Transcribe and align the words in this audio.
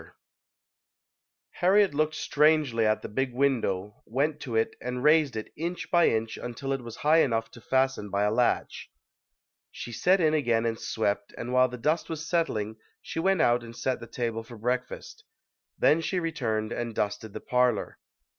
90] 0.01 0.07
UNSUNG 0.09 0.13
HEROES 0.15 1.59
Harriet 1.59 1.93
looked 1.93 2.15
strangely 2.15 2.85
at 2.87 3.03
the 3.03 3.07
big 3.07 3.35
window, 3.35 4.01
went 4.07 4.39
to 4.39 4.55
it 4.55 4.75
and 4.81 5.03
raised 5.03 5.35
it 5.35 5.53
inch 5.55 5.91
by 5.91 6.07
inch 6.09 6.37
until 6.37 6.71
it 6.73 6.81
was 6.81 6.95
high 7.05 7.19
enough 7.19 7.51
to 7.51 7.61
fasten 7.61 8.09
by 8.09 8.23
a 8.23 8.31
latch. 8.31 8.89
She 9.69 9.91
set 9.91 10.19
in 10.19 10.33
again 10.33 10.65
and 10.65 10.79
swept, 10.79 11.35
and 11.37 11.53
while 11.53 11.69
the 11.69 11.77
dust 11.77 12.09
was 12.09 12.27
settling, 12.27 12.77
she 12.99 13.19
went 13.19 13.43
out 13.43 13.63
and 13.63 13.75
set 13.75 13.99
the 13.99 14.07
table 14.07 14.41
for 14.41 14.57
breakfast. 14.57 15.23
Then 15.77 16.01
she 16.01 16.19
returned 16.19 16.71
and 16.71 16.95
dusted 16.95 17.33
the 17.33 17.39
parlor. 17.39 17.99